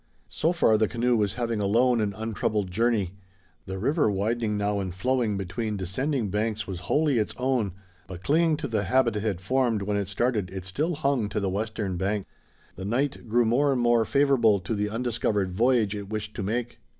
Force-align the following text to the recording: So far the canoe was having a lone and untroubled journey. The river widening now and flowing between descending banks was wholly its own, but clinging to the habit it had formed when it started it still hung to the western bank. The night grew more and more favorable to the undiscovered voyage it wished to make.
So 0.29 0.51
far 0.51 0.77
the 0.79 0.87
canoe 0.87 1.15
was 1.15 1.35
having 1.35 1.61
a 1.61 1.67
lone 1.67 2.01
and 2.01 2.15
untroubled 2.17 2.71
journey. 2.71 3.13
The 3.67 3.77
river 3.77 4.09
widening 4.09 4.57
now 4.57 4.79
and 4.79 4.95
flowing 4.95 5.37
between 5.37 5.77
descending 5.77 6.29
banks 6.31 6.65
was 6.65 6.79
wholly 6.89 7.19
its 7.19 7.35
own, 7.37 7.73
but 8.07 8.23
clinging 8.23 8.57
to 8.57 8.67
the 8.67 8.85
habit 8.85 9.15
it 9.17 9.21
had 9.21 9.39
formed 9.41 9.83
when 9.83 9.97
it 9.97 10.07
started 10.07 10.49
it 10.49 10.65
still 10.65 10.95
hung 10.95 11.29
to 11.29 11.39
the 11.39 11.51
western 11.51 11.97
bank. 11.97 12.25
The 12.77 12.83
night 12.85 13.29
grew 13.29 13.45
more 13.45 13.71
and 13.71 13.79
more 13.79 14.03
favorable 14.03 14.59
to 14.61 14.73
the 14.73 14.89
undiscovered 14.89 15.51
voyage 15.51 15.93
it 15.95 16.09
wished 16.09 16.33
to 16.35 16.41
make. 16.41 16.79